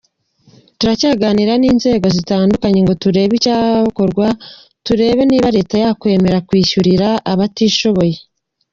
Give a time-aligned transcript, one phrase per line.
[0.77, 4.27] Turacyaganira n’inzego zitandukanye ngo turebe icyakorwa,
[4.85, 8.15] turebe niba leta yakwemera kwishyurira abatishoboye.